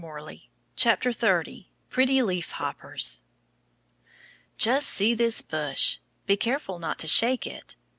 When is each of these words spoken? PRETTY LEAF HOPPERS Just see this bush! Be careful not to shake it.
PRETTY 1.93 2.21
LEAF 2.23 2.51
HOPPERS 2.53 3.21
Just 4.57 4.89
see 4.89 5.13
this 5.13 5.43
bush! 5.43 5.99
Be 6.25 6.35
careful 6.35 6.79
not 6.79 6.97
to 6.97 7.07
shake 7.07 7.45
it. 7.45 7.75